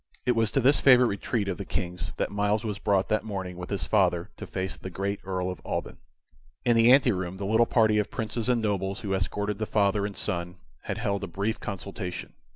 It 0.25 0.31
was 0.35 0.49
to 0.53 0.59
this 0.59 0.79
favorite 0.79 1.05
retreat 1.13 1.47
of 1.47 1.57
the 1.59 1.63
King's 1.63 2.11
that 2.17 2.31
Myles 2.31 2.63
was 2.63 2.79
brought 2.79 3.07
that 3.09 3.23
morning 3.23 3.55
with 3.55 3.69
his 3.69 3.83
father 3.85 4.31
to 4.35 4.47
face 4.47 4.75
the 4.75 4.89
great 4.89 5.19
Earl 5.23 5.51
of 5.51 5.61
Alban. 5.63 5.99
In 6.65 6.75
the 6.75 6.91
anteroom 6.91 7.37
the 7.37 7.45
little 7.45 7.67
party 7.67 7.99
of 7.99 8.09
Princes 8.09 8.49
and 8.49 8.63
nobles 8.63 9.01
who 9.01 9.13
escorted 9.13 9.59
the 9.59 9.67
father 9.67 10.07
and 10.07 10.17
son 10.17 10.55
had 10.85 10.97
held 10.97 11.23
a 11.23 11.27
brief 11.27 11.59
consultation. 11.59 12.33